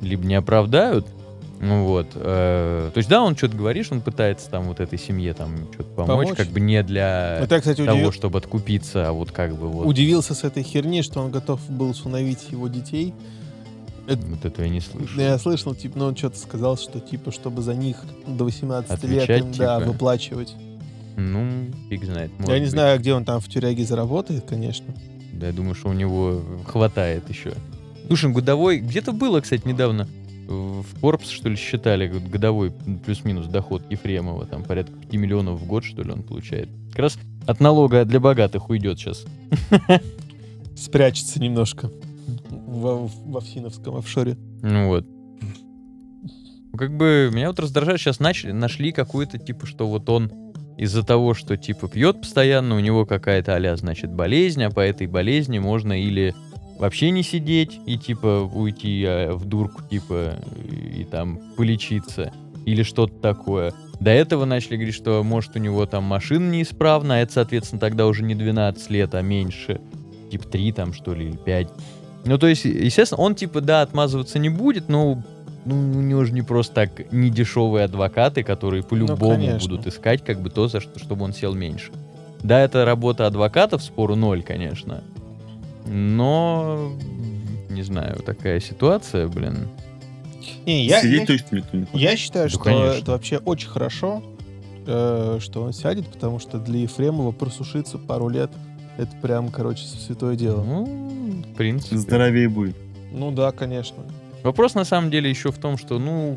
либо 0.00 0.26
не 0.26 0.34
оправдают. 0.34 1.06
Ну 1.62 1.84
вот. 1.84 2.08
э, 2.16 2.90
то 2.92 2.98
есть, 2.98 3.08
да, 3.08 3.22
он 3.22 3.36
что-то 3.36 3.56
говорит, 3.56 3.86
что 3.86 3.94
он 3.94 4.00
пытается 4.00 4.50
там 4.50 4.64
вот 4.64 4.80
этой 4.80 4.98
семье 4.98 5.32
там 5.32 5.72
что-то 5.72 5.90
помочь, 5.90 6.08
Помочь? 6.26 6.36
как 6.36 6.48
бы 6.48 6.58
не 6.58 6.82
для 6.82 7.38
Это 7.40 7.54
я, 7.54 7.60
кстати, 7.60 7.84
того, 7.84 7.98
удивил- 7.98 8.12
чтобы 8.12 8.38
откупиться, 8.38 9.08
а 9.08 9.12
вот 9.12 9.30
как 9.30 9.54
бы 9.54 9.68
вот. 9.68 9.86
удивился 9.86 10.34
с 10.34 10.42
этой 10.42 10.64
херни, 10.64 11.02
что 11.02 11.20
он 11.20 11.30
готов 11.30 11.60
был 11.70 11.90
усыновить 11.90 12.50
его 12.50 12.66
детей. 12.66 13.14
Вот 14.08 14.44
этого 14.44 14.64
я 14.64 14.70
не 14.70 14.80
слышу. 14.80 15.20
Я 15.20 15.38
слышал, 15.38 15.72
типа, 15.76 16.00
ну 16.00 16.06
он 16.06 16.16
что-то 16.16 16.36
сказал, 16.36 16.76
что 16.76 16.98
типа, 16.98 17.30
чтобы 17.30 17.62
за 17.62 17.74
них 17.74 17.96
до 18.26 18.42
18 18.42 18.90
лет 19.04 19.22
Отвечать, 19.22 19.42
им, 19.42 19.52
да, 19.52 19.78
типа? 19.78 19.92
выплачивать. 19.92 20.56
Ну, 21.16 21.66
фиг 21.88 22.04
знает. 22.04 22.32
Я 22.40 22.54
не 22.54 22.62
быть. 22.62 22.70
знаю, 22.70 22.98
где 22.98 23.14
он 23.14 23.24
там 23.24 23.40
в 23.40 23.48
тюряге 23.48 23.84
заработает, 23.84 24.44
конечно. 24.48 24.92
Да, 25.32 25.46
я 25.46 25.52
думаю, 25.52 25.76
что 25.76 25.90
у 25.90 25.92
него 25.92 26.42
хватает 26.66 27.28
еще. 27.28 27.52
Слушай, 28.08 28.32
годовой... 28.32 28.78
Где-то 28.78 29.12
было, 29.12 29.40
кстати, 29.40 29.62
недавно 29.64 30.08
в 30.48 31.00
Корпус, 31.00 31.28
что 31.28 31.48
ли, 31.48 31.56
считали 31.56 32.08
годовой 32.08 32.72
плюс-минус 33.04 33.46
доход 33.46 33.82
Ефремова. 33.90 34.46
Там 34.46 34.64
порядка 34.64 34.94
5 34.94 35.12
миллионов 35.14 35.60
в 35.60 35.66
год, 35.66 35.84
что 35.84 36.02
ли, 36.02 36.10
он 36.10 36.22
получает. 36.22 36.68
Как 36.90 36.98
раз 36.98 37.18
от 37.46 37.60
налога 37.60 38.04
для 38.04 38.20
богатых 38.20 38.70
уйдет 38.70 38.98
сейчас. 38.98 39.24
Спрячется 40.76 41.40
немножко 41.40 41.90
во, 42.50 43.06
в 43.06 43.36
Овсиновском 43.36 43.96
офшоре. 43.96 44.36
Ну 44.62 44.88
вот. 44.88 45.06
Как 46.76 46.96
бы 46.96 47.30
меня 47.32 47.48
вот 47.48 47.60
раздражает, 47.60 48.00
сейчас 48.00 48.18
начали, 48.18 48.52
нашли 48.52 48.92
какую-то, 48.92 49.38
типа, 49.38 49.66
что 49.66 49.86
вот 49.86 50.08
он 50.08 50.32
из-за 50.78 51.02
того, 51.02 51.34
что, 51.34 51.56
типа, 51.56 51.88
пьет 51.88 52.22
постоянно, 52.22 52.76
у 52.76 52.80
него 52.80 53.04
какая-то 53.04 53.54
а 53.54 53.76
значит, 53.76 54.10
болезнь, 54.10 54.62
а 54.64 54.70
по 54.70 54.80
этой 54.80 55.06
болезни 55.06 55.58
можно 55.58 56.00
или 56.00 56.34
вообще 56.82 57.12
не 57.12 57.22
сидеть 57.22 57.78
и, 57.86 57.96
типа, 57.96 58.50
уйти 58.52 59.04
а, 59.06 59.34
в 59.34 59.44
дурку, 59.44 59.82
типа, 59.88 60.34
и, 60.68 61.02
и 61.02 61.04
там 61.04 61.40
полечиться, 61.56 62.32
или 62.66 62.82
что-то 62.82 63.14
такое. 63.20 63.72
До 64.00 64.10
этого 64.10 64.44
начали 64.46 64.74
говорить, 64.74 64.96
что, 64.96 65.22
может, 65.22 65.54
у 65.54 65.60
него 65.60 65.86
там 65.86 66.02
машина 66.02 66.50
неисправна, 66.50 67.14
а 67.14 67.18
это, 67.18 67.34
соответственно, 67.34 67.80
тогда 67.80 68.06
уже 68.08 68.24
не 68.24 68.34
12 68.34 68.90
лет, 68.90 69.14
а 69.14 69.22
меньше. 69.22 69.80
Типа 70.32 70.48
3 70.48 70.72
там, 70.72 70.92
что 70.92 71.14
ли, 71.14 71.28
или 71.28 71.36
5. 71.36 71.68
Ну, 72.24 72.36
то 72.36 72.48
есть, 72.48 72.64
естественно, 72.64 73.22
он, 73.22 73.36
типа, 73.36 73.60
да, 73.60 73.82
отмазываться 73.82 74.40
не 74.40 74.48
будет, 74.48 74.88
но 74.88 75.22
ну, 75.64 75.76
у 75.76 76.02
него 76.02 76.24
же 76.24 76.32
не 76.32 76.42
просто 76.42 76.74
так 76.74 77.12
недешевые 77.12 77.84
адвокаты, 77.84 78.42
которые 78.42 78.82
по-любому 78.82 79.36
конечно. 79.36 79.68
будут 79.68 79.86
искать 79.86 80.24
как 80.24 80.40
бы 80.40 80.50
то, 80.50 80.66
за 80.66 80.80
что, 80.80 80.98
чтобы 80.98 81.24
он 81.24 81.32
сел 81.32 81.54
меньше. 81.54 81.92
Да, 82.42 82.58
это 82.58 82.84
работа 82.84 83.28
адвокатов, 83.28 83.84
спору 83.84 84.16
ноль, 84.16 84.42
конечно. 84.42 85.04
Но, 85.86 86.92
не 87.70 87.82
знаю, 87.82 88.16
такая 88.24 88.60
ситуация, 88.60 89.28
блин. 89.28 89.68
Не, 90.66 90.86
я, 90.86 91.00
Сидеть 91.00 91.20
я- 91.20 91.26
точно 91.26 91.56
никто 91.56 91.76
не 91.76 91.84
хочет. 91.84 92.00
я 92.00 92.16
считаю, 92.16 92.46
Да, 92.46 92.50
что 92.50 92.58
конечно. 92.60 92.98
это 93.02 93.10
вообще 93.12 93.38
очень 93.38 93.68
хорошо, 93.68 94.22
э, 94.86 95.38
что 95.40 95.62
он 95.62 95.72
сядет, 95.72 96.06
потому 96.08 96.38
что 96.38 96.58
для 96.58 96.80
Ефремова 96.80 97.32
просушиться 97.32 97.98
пару 97.98 98.28
лет 98.28 98.50
это 98.98 99.10
прям, 99.22 99.48
короче, 99.50 99.84
святое 99.86 100.36
дело. 100.36 100.62
Ну, 100.62 101.42
в 101.52 101.56
принципе. 101.56 101.96
Здоровее 101.96 102.48
будет. 102.48 102.76
Ну 103.12 103.30
да, 103.30 103.52
конечно. 103.52 103.96
Вопрос 104.42 104.74
на 104.74 104.84
самом 104.84 105.10
деле 105.10 105.30
еще 105.30 105.50
в 105.52 105.58
том, 105.58 105.78
что, 105.78 105.98
ну, 105.98 106.36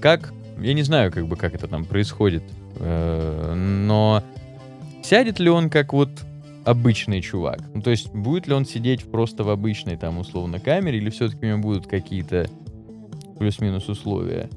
как, 0.00 0.32
я 0.60 0.74
не 0.74 0.82
знаю, 0.82 1.10
как 1.12 1.26
бы, 1.26 1.36
как 1.36 1.54
это 1.54 1.66
там 1.68 1.84
происходит, 1.84 2.42
э, 2.76 3.54
но 3.54 4.22
сядет 5.02 5.38
ли 5.38 5.48
он 5.50 5.70
как 5.70 5.92
вот 5.92 6.10
обычный 6.64 7.20
чувак? 7.20 7.60
Ну, 7.74 7.82
то 7.82 7.90
есть, 7.90 8.10
будет 8.12 8.46
ли 8.46 8.54
он 8.54 8.64
сидеть 8.66 9.04
просто 9.10 9.44
в 9.44 9.50
обычной, 9.50 9.96
там, 9.96 10.18
условно, 10.18 10.58
камере, 10.60 10.98
или 10.98 11.10
все-таки 11.10 11.46
у 11.46 11.48
него 11.48 11.58
будут 11.58 11.86
какие-то 11.86 12.48
плюс-минус 13.38 13.88
условия 13.88 14.48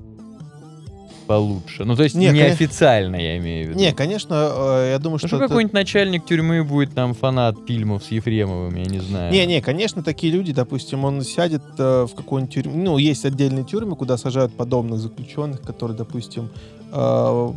получше? 1.28 1.84
Ну, 1.84 1.96
то 1.98 2.04
есть, 2.04 2.16
Не, 2.16 2.28
конечно. 2.28 2.48
неофициально, 2.48 3.16
я 3.18 3.38
имею 3.38 3.68
в 3.68 3.70
виду. 3.72 3.80
Не, 3.80 3.94
конечно, 3.94 4.34
э, 4.34 4.90
я 4.92 5.00
думаю, 5.00 5.16
Ну, 5.16 5.18
что... 5.20 5.28
что 5.28 5.38
это- 5.38 5.48
какой-нибудь 5.50 5.74
начальник 5.74 6.26
тюрьмы 6.26 6.64
будет 6.64 6.94
там 6.94 7.14
фанат 7.14 7.58
фильмов 7.68 8.04
с 8.06 8.12
Ефремовым, 8.12 8.74
я 8.76 8.86
не 8.86 9.00
знаю. 9.00 9.32
Не-не, 9.34 9.62
конечно, 9.62 10.02
такие 10.04 10.32
люди, 10.32 10.54
допустим, 10.54 11.04
он 11.04 11.22
сядет 11.24 11.64
э, 11.78 12.06
в 12.10 12.16
какую-нибудь 12.16 12.54
тюрьму. 12.54 12.78
Ну, 12.82 12.98
есть 12.98 13.26
отдельные 13.26 13.66
тюрьмы, 13.66 13.98
куда 13.98 14.16
сажают 14.18 14.54
подобных 14.56 15.00
заключенных, 15.00 15.62
которые, 15.62 15.98
допустим, 15.98 16.50
э, 16.94 17.52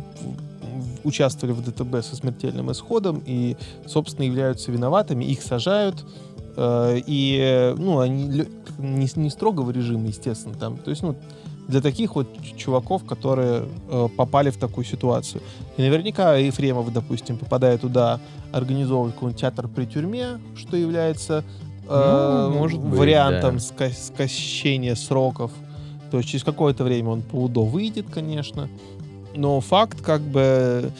участвовали 1.03 1.53
в 1.53 1.63
ДТБ 1.63 2.03
со 2.05 2.15
смертельным 2.15 2.71
исходом 2.71 3.21
и, 3.25 3.55
собственно, 3.85 4.25
являются 4.25 4.71
виноватыми. 4.71 5.25
Их 5.25 5.41
сажают, 5.41 6.05
э, 6.57 7.01
и, 7.05 7.73
ну, 7.77 7.99
они 7.99 8.45
не, 8.77 9.09
не 9.15 9.29
строгого 9.29 9.71
режима, 9.71 10.07
естественно, 10.07 10.55
там. 10.55 10.77
То 10.77 10.89
есть, 10.89 11.03
ну, 11.03 11.15
для 11.67 11.81
таких 11.81 12.15
вот 12.15 12.27
чуваков, 12.57 13.05
которые 13.05 13.65
э, 13.89 14.07
попали 14.17 14.49
в 14.49 14.57
такую 14.57 14.83
ситуацию. 14.85 15.41
И 15.77 15.81
наверняка 15.81 16.35
Ефремов, 16.35 16.91
допустим, 16.91 17.37
попадая 17.37 17.77
туда, 17.77 18.19
организовывать 18.51 19.13
какой-нибудь 19.13 19.39
театр 19.41 19.67
при 19.67 19.85
тюрьме, 19.85 20.39
что 20.55 20.75
является 20.75 21.43
э, 21.87 22.47
Ну, 22.51 22.57
может 22.57 22.79
быть, 22.79 22.99
вариантом 22.99 23.57
да. 23.57 23.63
ска- 23.63 23.93
скощения 23.93 24.95
сроков. 24.95 25.51
То 26.09 26.17
есть 26.17 26.29
через 26.29 26.43
какое-то 26.43 26.83
время 26.83 27.09
он 27.09 27.21
по 27.21 27.35
УДО 27.35 27.63
выйдет, 27.63 28.07
конечно. 28.11 28.67
Но 29.35 29.59
факт 29.61 30.01
как 30.01 30.21
бы 30.21 30.91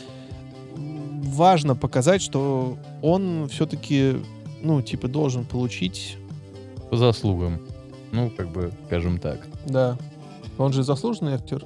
важно 0.76 1.76
показать, 1.76 2.22
что 2.22 2.78
он 3.02 3.48
все-таки, 3.50 4.18
ну, 4.62 4.82
типа, 4.82 5.08
должен 5.08 5.46
получить, 5.46 6.18
По 6.90 6.98
заслугам. 6.98 7.62
Ну, 8.12 8.30
как 8.36 8.50
бы, 8.50 8.72
скажем 8.88 9.20
так. 9.20 9.40
да. 9.66 9.98
Он 10.58 10.74
же 10.74 10.84
заслуженный 10.84 11.34
актер, 11.36 11.64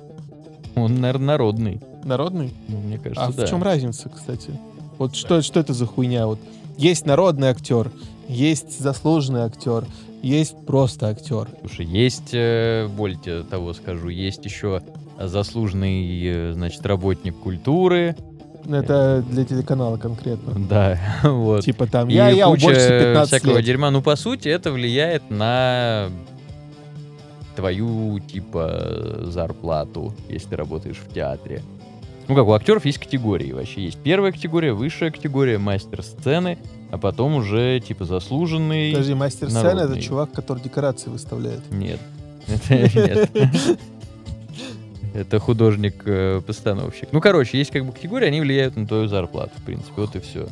Он, 0.75 1.01
наверное, 1.01 1.27
народный. 1.27 1.81
народный. 2.03 2.53
Ну, 2.67 2.79
мне 2.79 2.97
кажется, 2.97 3.25
А 3.25 3.31
да. 3.33 3.45
в 3.45 3.49
чем 3.49 3.61
разница, 3.63 4.07
кстати? 4.09 4.51
Вот 4.97 5.15
что, 5.15 5.41
что 5.41 5.59
это 5.59 5.73
за 5.73 5.85
хуйня? 5.85 6.27
Вот 6.27 6.39
есть 6.77 7.05
народный 7.05 7.47
актер, 7.49 7.91
есть 8.29 8.79
заслуженный 8.79 9.41
актер, 9.41 9.85
есть 10.21 10.55
просто 10.65 11.07
актер. 11.07 11.49
Слушай, 11.61 11.85
есть, 11.87 12.29
э, 12.33 12.87
более 12.95 13.43
того 13.43 13.73
скажу, 13.73 14.09
есть 14.09 14.45
еще 14.45 14.81
заслуженный, 15.19 16.21
э, 16.25 16.53
значит, 16.53 16.85
работник 16.85 17.35
культуры. 17.35 18.15
Это 18.67 19.23
для 19.29 19.45
телеканала 19.45 19.97
конкретно. 19.97 20.53
Да, 20.67 20.99
вот. 21.23 21.63
Типа 21.63 21.87
там 21.87 22.09
И 22.09 22.13
я, 22.13 22.29
я 22.29 22.47
куча 22.47 22.65
уборщица 22.65 22.99
15 22.99 23.27
всякого 23.27 23.57
лет. 23.57 23.65
дерьма. 23.65 23.91
Ну, 23.91 24.01
по 24.01 24.15
сути, 24.15 24.49
это 24.49 24.71
влияет 24.71 25.29
на 25.29 26.09
твою, 27.55 28.19
типа, 28.19 29.21
зарплату, 29.23 30.13
если 30.29 30.49
ты 30.49 30.55
работаешь 30.57 30.97
в 30.97 31.13
театре. 31.13 31.61
Ну, 32.27 32.35
как 32.35 32.47
у 32.47 32.53
актеров 32.53 32.85
есть 32.85 32.97
категории 32.97 33.51
вообще. 33.51 33.83
Есть 33.85 33.99
первая 33.99 34.31
категория, 34.31 34.73
высшая 34.73 35.11
категория, 35.11 35.57
мастер 35.57 36.01
сцены, 36.01 36.57
а 36.91 36.97
потом 36.97 37.35
уже, 37.35 37.79
типа, 37.79 38.05
заслуженный... 38.05 38.91
Подожди, 38.91 39.13
мастер 39.13 39.49
сцены 39.49 39.81
это 39.81 40.01
чувак, 40.01 40.31
который 40.31 40.61
декорации 40.61 41.09
выставляет. 41.09 41.61
Нет. 41.71 41.99
Это 42.47 42.77
нет. 42.77 43.29
Это 45.15 45.39
художник-постановщик. 45.39 47.09
Ну, 47.13 47.21
короче, 47.21 47.57
есть 47.57 47.71
как 47.71 47.85
бы 47.85 47.93
категории, 47.93 48.27
они 48.27 48.41
влияют 48.41 48.75
на 48.75 48.85
твою 48.85 49.07
зарплату, 49.07 49.53
в 49.55 49.63
принципе, 49.63 49.93
вот 49.95 50.15
и 50.15 50.19
все. 50.19 50.49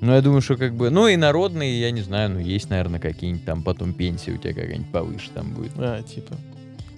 Ну, 0.00 0.12
я 0.12 0.20
думаю, 0.20 0.42
что 0.42 0.56
как 0.56 0.74
бы... 0.74 0.90
Ну, 0.90 1.06
и 1.06 1.16
народные, 1.16 1.80
я 1.80 1.92
не 1.92 2.00
знаю, 2.00 2.30
ну, 2.30 2.40
есть, 2.40 2.70
наверное, 2.70 2.98
какие-нибудь 2.98 3.44
там 3.44 3.62
потом 3.62 3.92
пенсии 3.92 4.32
у 4.32 4.36
тебя 4.36 4.52
какая-нибудь 4.52 4.90
повыше 4.90 5.30
там 5.32 5.52
будет. 5.54 5.70
А, 5.76 6.02
типа. 6.02 6.34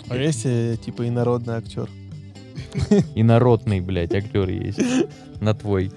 А 0.08 0.16
если, 0.16 0.78
типа, 0.82 1.06
инородный 1.06 1.54
актер? 1.54 1.90
И 3.14 3.22
народный, 3.22 3.80
блядь, 3.80 4.14
актер 4.14 4.48
есть. 4.48 4.80
На 5.40 5.52
твой. 5.54 5.92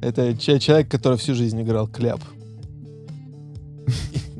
Это 0.00 0.36
че- 0.36 0.58
человек, 0.58 0.90
который 0.90 1.16
всю 1.16 1.34
жизнь 1.34 1.62
играл 1.62 1.86
кляп. 1.86 2.20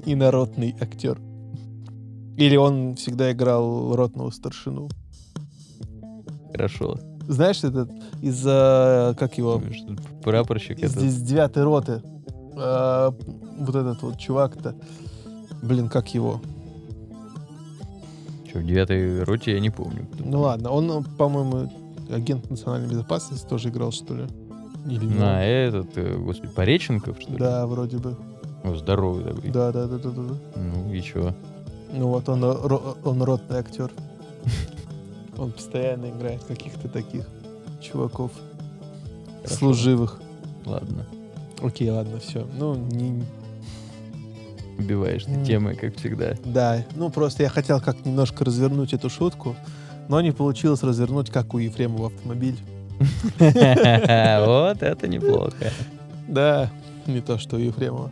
Инородный 0.04 0.74
актер. 0.80 1.18
Или 2.38 2.54
он 2.54 2.94
всегда 2.94 3.32
играл 3.32 3.96
ротного 3.96 4.30
старшину. 4.30 4.88
Хорошо. 6.52 6.96
Знаешь, 7.26 7.64
этот 7.64 7.90
из-за, 8.22 9.16
как 9.18 9.36
его, 9.38 9.60
Прапорщик 10.22 10.78
из, 10.78 10.96
из 10.96 11.20
девятой 11.20 11.64
роты. 11.64 12.00
А, 12.56 13.12
вот 13.58 13.74
этот 13.74 14.02
вот 14.02 14.18
чувак-то. 14.18 14.76
Блин, 15.62 15.88
как 15.88 16.14
его? 16.14 16.40
Что, 18.48 18.60
в 18.60 18.64
девятой 18.64 19.24
роте 19.24 19.54
я 19.54 19.60
не 19.60 19.70
помню. 19.70 20.06
Ну 20.20 20.40
ладно, 20.42 20.70
он, 20.70 20.90
э, 20.90 21.02
по-моему, 21.18 21.72
агент 22.08 22.48
национальной 22.50 22.88
безопасности 22.88 23.48
тоже 23.48 23.70
играл, 23.70 23.90
что 23.90 24.14
ли? 24.14 24.26
Или 24.86 25.04
не 25.04 25.14
На 25.14 25.44
этот, 25.44 25.98
э, 25.98 26.16
господи, 26.16 26.52
Пореченков, 26.54 27.20
что 27.20 27.32
ли? 27.32 27.36
Да, 27.36 27.66
вроде 27.66 27.98
бы. 27.98 28.16
О, 28.62 28.76
здоровый 28.76 29.24
такой. 29.24 29.50
Да, 29.50 29.72
да, 29.72 29.88
да, 29.88 29.98
да, 29.98 30.10
да. 30.10 30.22
да. 30.22 30.60
Ну 30.60 30.92
и 30.92 31.02
чё? 31.02 31.34
Ну 31.92 32.08
вот 32.08 32.28
он, 32.28 32.44
ро- 32.44 32.96
он 33.04 33.22
ротный 33.22 33.58
актер. 33.58 33.90
Он 35.38 35.52
постоянно 35.52 36.10
играет 36.10 36.42
каких-то 36.42 36.88
таких 36.88 37.24
чуваков. 37.80 38.32
Хорошо. 39.42 39.54
Служивых. 39.54 40.20
Ладно. 40.66 41.06
Окей, 41.62 41.90
ладно, 41.90 42.18
все. 42.18 42.44
Ну, 42.58 42.74
не... 42.74 43.22
Убиваешь 44.78 45.24
ты 45.24 45.44
темы, 45.44 45.74
как 45.74 45.96
всегда. 45.96 46.34
Да, 46.44 46.84
ну 46.94 47.10
просто 47.10 47.42
я 47.44 47.48
хотел 47.48 47.80
как 47.80 48.04
немножко 48.04 48.44
развернуть 48.44 48.92
эту 48.92 49.10
шутку, 49.10 49.56
но 50.08 50.20
не 50.20 50.30
получилось 50.32 50.82
развернуть, 50.82 51.30
как 51.30 51.54
у 51.54 51.58
Ефремова 51.58 52.08
автомобиль. 52.08 52.58
Вот 53.38 54.82
это 54.82 55.06
неплохо. 55.08 55.72
Да, 56.26 56.70
не 57.06 57.20
то, 57.20 57.38
что 57.38 57.56
у 57.56 57.58
Ефремова. 57.60 58.10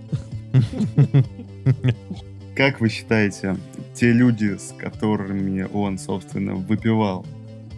Как 2.56 2.80
вы 2.80 2.88
считаете, 2.88 3.56
те 3.94 4.12
люди, 4.12 4.56
с 4.56 4.74
которыми 4.78 5.68
он, 5.74 5.98
собственно, 5.98 6.54
выпивал, 6.54 7.26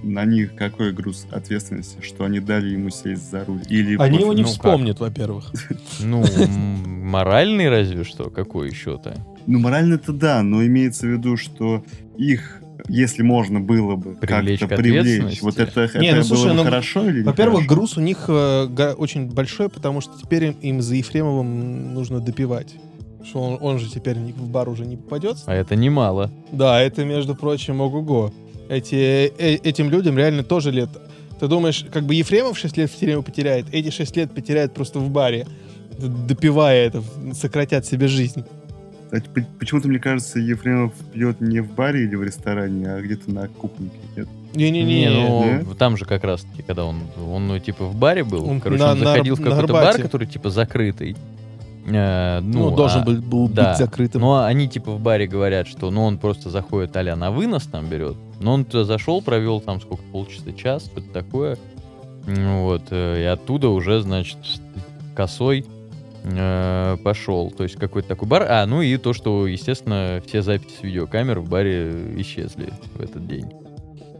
на 0.04 0.24
них 0.24 0.54
какой 0.54 0.92
груз 0.92 1.26
ответственности, 1.32 1.96
что 2.00 2.24
они 2.24 2.38
дали 2.38 2.70
ему 2.70 2.90
сесть 2.90 3.28
за 3.28 3.44
руль? 3.44 3.60
Или 3.68 3.96
Они 3.96 4.20
его 4.20 4.32
не 4.32 4.42
ну 4.42 4.48
как? 4.48 4.52
вспомнят, 4.56 5.00
во-первых. 5.00 5.52
Ну, 6.00 6.24
моральный 6.86 7.68
разве 7.68 8.04
что, 8.04 8.30
какой 8.30 8.70
еще-то? 8.70 9.16
Ну, 9.48 9.58
морально-то 9.58 10.12
да, 10.12 10.44
но 10.44 10.64
имеется 10.64 11.06
в 11.06 11.10
виду, 11.10 11.36
что 11.36 11.84
их, 12.16 12.62
если 12.86 13.22
можно 13.22 13.58
было 13.58 13.96
бы 13.96 14.14
Привлечь 14.14 14.60
как-то 14.60 14.76
привлечь, 14.76 15.42
вот 15.42 15.58
это. 15.58 15.90
Не, 15.98 16.10
это 16.10 16.18
ну, 16.18 16.22
слушай, 16.22 16.42
было 16.42 16.50
бы 16.50 16.56
ну, 16.58 16.64
хорошо 16.64 17.08
или 17.08 17.22
Во-первых, 17.22 17.66
груз 17.66 17.96
у 17.96 18.00
них 18.00 18.26
э, 18.28 18.68
га- 18.68 18.94
очень 18.94 19.28
большой, 19.28 19.68
потому 19.70 20.00
что 20.00 20.12
теперь 20.22 20.44
им, 20.44 20.52
им 20.60 20.82
за 20.82 20.94
Ефремовым 20.94 21.94
нужно 21.94 22.20
допивать. 22.20 22.76
Что 23.24 23.40
он, 23.40 23.58
он 23.60 23.78
же 23.78 23.90
теперь 23.90 24.16
в 24.16 24.48
бар 24.48 24.68
уже 24.68 24.86
не 24.86 24.96
попадется. 24.96 25.44
А 25.46 25.54
это 25.54 25.76
немало. 25.76 26.30
Да, 26.52 26.80
это, 26.80 27.04
между 27.04 27.34
прочим, 27.34 27.80
ого-го. 27.80 28.32
Эти, 28.68 28.94
э- 29.38 29.56
этим 29.62 29.90
людям 29.90 30.16
реально 30.16 30.42
тоже 30.44 30.70
лет... 30.70 30.88
Ты 31.40 31.46
думаешь, 31.46 31.86
как 31.92 32.04
бы 32.04 32.14
Ефремов 32.14 32.58
6 32.58 32.76
лет 32.76 32.90
в 32.90 32.98
тюрьме 32.98 33.22
потеряет, 33.22 33.66
эти 33.72 33.90
6 33.90 34.16
лет 34.16 34.32
потеряют 34.32 34.74
просто 34.74 34.98
в 34.98 35.08
баре, 35.10 35.46
допивая 35.98 36.86
это, 36.86 37.02
сократят 37.32 37.86
себе 37.86 38.08
жизнь. 38.08 38.44
Почему-то, 39.58 39.88
мне 39.88 39.98
кажется, 39.98 40.38
Ефремов 40.38 40.92
пьет 41.12 41.40
не 41.40 41.60
в 41.60 41.72
баре 41.72 42.04
или 42.04 42.14
в 42.14 42.22
ресторане, 42.22 42.92
а 42.92 43.00
где-то 43.00 43.30
на 43.30 43.48
кухне. 43.48 43.90
Нет? 44.16 44.28
Не-не-не. 44.54 45.06
Не, 45.06 45.62
ну 45.64 45.74
там 45.74 45.96
же 45.96 46.04
как 46.04 46.24
раз 46.24 46.42
таки, 46.42 46.62
когда 46.62 46.84
он, 46.84 47.00
он 47.30 47.48
ну, 47.48 47.58
типа 47.58 47.84
в 47.86 47.94
баре 47.94 48.24
был, 48.24 48.48
Он 48.48 48.60
короче, 48.60 48.82
на- 48.82 48.92
он 48.92 48.98
на 48.98 49.04
заходил 49.12 49.34
Арб- 49.34 49.38
в 49.38 49.40
на 49.40 49.50
какой-то 49.50 49.72
бар, 49.72 50.02
который 50.02 50.26
типа 50.26 50.50
закрытый. 50.50 51.16
Э, 51.90 52.40
ну, 52.40 52.70
ну, 52.70 52.76
должен 52.76 53.02
а- 53.02 53.04
был, 53.04 53.20
был 53.20 53.48
да. 53.48 53.70
быть 53.70 53.78
закрытым. 53.78 54.20
Но 54.22 54.44
они 54.44 54.68
типа 54.68 54.92
в 54.92 55.00
баре 55.00 55.26
говорят, 55.26 55.66
что 55.66 55.90
ну 55.90 56.04
он 56.04 56.18
просто 56.18 56.50
заходит 56.50 56.96
а 56.96 57.16
на 57.16 57.30
вынос 57.30 57.64
там 57.66 57.86
берет. 57.86 58.16
Но 58.40 58.54
он 58.54 58.64
туда 58.64 58.84
зашел, 58.84 59.22
провел 59.22 59.60
там 59.60 59.80
сколько, 59.80 60.02
полчаса, 60.12 60.52
час, 60.52 60.86
что-то 60.86 61.10
такое. 61.12 61.58
Ну 62.26 62.64
Вот, 62.64 62.82
э, 62.90 63.22
и 63.22 63.24
оттуда 63.24 63.68
уже, 63.68 64.00
значит, 64.00 64.38
косой 65.14 65.64
э, 66.24 66.96
пошел. 67.02 67.50
То 67.50 67.64
есть 67.64 67.76
какой-то 67.76 68.08
такой 68.08 68.28
бар. 68.28 68.46
А, 68.48 68.66
ну 68.66 68.82
и 68.82 68.96
то, 68.96 69.12
что, 69.12 69.46
естественно, 69.46 70.22
все 70.26 70.42
записи 70.42 70.74
с 70.80 70.82
видеокамер 70.82 71.40
в 71.40 71.48
баре 71.48 71.90
исчезли 72.18 72.72
в 72.94 73.00
этот 73.00 73.26
день. 73.26 73.50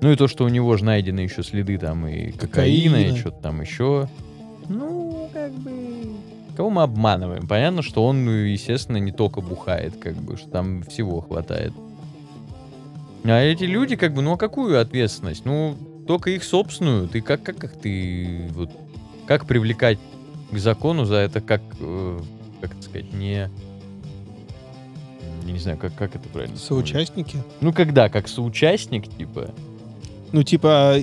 Ну 0.01 0.13
и 0.13 0.17
то, 0.17 0.29
что 0.29 0.45
у 0.45 0.49
него 0.49 0.77
же 0.77 0.85
найдены 0.85 1.21
еще 1.21 1.43
следы 1.43 1.77
там 1.77 2.07
и 2.07 2.31
кокаина, 2.31 2.97
и 2.97 3.05
Кокаина. 3.05 3.17
что-то 3.17 3.43
там 3.43 3.61
еще. 3.61 4.09
Ну, 4.69 5.29
как 5.33 5.53
бы... 5.55 5.71
Кого 6.59 6.71
мы 6.71 6.83
обманываем? 6.83 7.47
Понятно, 7.47 7.83
что 7.83 8.05
он, 8.05 8.25
ну, 8.25 8.33
естественно, 8.33 8.97
не 8.97 9.13
только 9.13 9.41
бухает, 9.41 9.95
как 9.97 10.17
бы, 10.17 10.37
что 10.37 10.51
там 10.51 10.83
всего 10.83 11.21
хватает. 11.21 11.73
А 13.23 13.39
эти 13.39 13.63
люди, 13.63 13.95
как 13.95 14.13
бы, 14.13 14.23
ну, 14.23 14.33
а 14.33 14.37
какую 14.37 14.81
ответственность? 14.81 15.45
Ну, 15.45 15.77
только 16.09 16.31
их 16.31 16.43
собственную. 16.43 17.07
Ты 17.07 17.21
как, 17.21 17.45
как, 17.45 17.59
как 17.59 17.77
ты, 17.81 18.49
вот, 18.55 18.73
как 19.29 19.47
привлекать 19.47 20.01
к 20.51 20.59
закону 20.59 21.05
за 21.05 21.19
это, 21.19 21.41
как, 21.41 21.63
э, 21.79 22.21
как 22.61 22.73
это 22.73 22.83
сказать, 22.83 23.13
не... 23.13 23.49
Я 25.47 25.53
не 25.53 25.61
знаю, 25.61 25.79
как, 25.79 25.95
как 25.95 26.17
это 26.17 26.29
правильно. 26.29 26.57
Соучастники? 26.57 27.41
Ну, 27.61 27.73
когда, 27.73 28.09
как 28.09 28.27
соучастник, 28.27 29.07
типа, 29.07 29.55
Ну, 30.33 30.43
типа, 30.43 30.97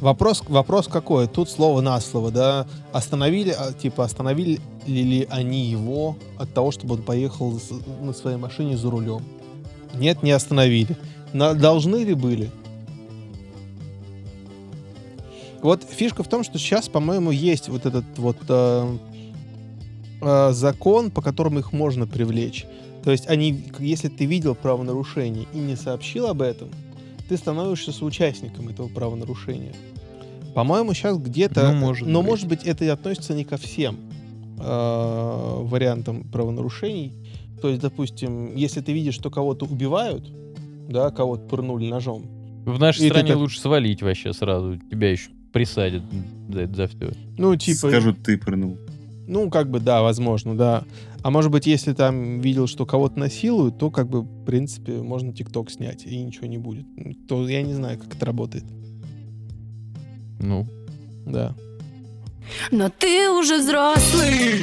вопрос, 0.00 0.42
вопрос 0.48 0.88
какой? 0.88 1.28
Тут 1.28 1.48
слово 1.48 1.80
на 1.80 2.00
слово, 2.00 2.30
да? 2.32 2.66
Остановили, 2.92 3.54
а, 3.56 3.72
типа, 3.72 4.04
остановили 4.04 4.60
ли 4.86 5.26
они 5.30 5.66
его 5.66 6.16
от 6.36 6.52
того, 6.52 6.72
чтобы 6.72 6.94
он 6.94 7.02
поехал 7.02 7.60
на 8.00 8.12
своей 8.12 8.36
машине 8.36 8.76
за 8.76 8.90
рулем? 8.90 9.22
Нет, 9.94 10.22
не 10.22 10.32
остановили. 10.32 10.96
На- 11.32 11.54
должны 11.54 12.04
ли 12.04 12.14
были? 12.14 12.50
Вот 15.62 15.84
фишка 15.84 16.24
в 16.24 16.28
том, 16.28 16.42
что 16.42 16.58
сейчас, 16.58 16.88
по-моему, 16.88 17.30
есть 17.30 17.68
вот 17.68 17.86
этот 17.86 18.04
вот 18.16 18.36
э, 18.48 18.96
э, 20.20 20.50
закон, 20.52 21.12
по 21.12 21.22
которому 21.22 21.60
их 21.60 21.72
можно 21.72 22.08
привлечь. 22.08 22.66
То 23.04 23.12
есть 23.12 23.28
они, 23.28 23.64
если 23.78 24.08
ты 24.08 24.26
видел 24.26 24.56
правонарушение 24.56 25.46
и 25.52 25.58
не 25.58 25.76
сообщил 25.76 26.26
об 26.26 26.42
этом, 26.42 26.68
ты 27.32 27.38
становишься 27.38 27.92
соучастником 27.92 28.68
этого 28.68 28.88
правонарушения. 28.88 29.72
По-моему, 30.54 30.92
сейчас 30.92 31.16
где-то... 31.16 31.72
Ну, 31.72 31.78
может 31.78 32.06
но, 32.06 32.20
быть. 32.20 32.30
может 32.30 32.46
быть, 32.46 32.64
это 32.64 32.84
и 32.84 32.88
относится 32.88 33.32
не 33.32 33.44
ко 33.44 33.56
всем 33.56 33.96
э, 34.58 35.56
вариантам 35.62 36.24
правонарушений. 36.30 37.14
То 37.62 37.70
есть, 37.70 37.80
допустим, 37.80 38.54
если 38.54 38.82
ты 38.82 38.92
видишь, 38.92 39.14
что 39.14 39.30
кого-то 39.30 39.64
убивают, 39.64 40.30
да, 40.90 41.10
кого-то 41.10 41.48
пырнули 41.48 41.88
ножом, 41.88 42.26
в 42.66 42.78
нашей 42.78 43.08
стране 43.08 43.28
так- 43.28 43.38
лучше 43.38 43.60
свалить 43.60 44.02
вообще 44.02 44.34
сразу. 44.34 44.76
Тебя 44.90 45.12
еще 45.12 45.30
присадят 45.54 46.02
за, 46.50 46.66
за 46.66 46.86
все. 46.86 47.12
ну, 47.38 47.56
типа... 47.56 47.88
Скажут, 47.88 48.22
ты 48.22 48.36
прыгнул. 48.36 48.76
Ну, 49.26 49.50
как 49.50 49.70
бы, 49.70 49.80
да, 49.80 50.02
возможно, 50.02 50.56
да. 50.56 50.84
А 51.22 51.30
может 51.30 51.50
быть, 51.50 51.66
если 51.66 51.92
там 51.92 52.40
видел, 52.40 52.66
что 52.66 52.84
кого-то 52.86 53.18
насилуют, 53.18 53.78
то, 53.78 53.90
как 53.90 54.08
бы, 54.08 54.22
в 54.22 54.44
принципе, 54.44 54.94
можно 54.94 55.32
ТикТок 55.32 55.70
снять, 55.70 56.04
и 56.04 56.18
ничего 56.18 56.46
не 56.46 56.58
будет. 56.58 56.84
То 57.28 57.48
я 57.48 57.62
не 57.62 57.74
знаю, 57.74 57.98
как 57.98 58.14
это 58.16 58.26
работает. 58.26 58.64
Ну, 60.40 60.66
Да. 61.26 61.54
Но 62.70 62.90
ты 62.90 63.30
уже 63.30 63.58
взрослый. 63.58 64.62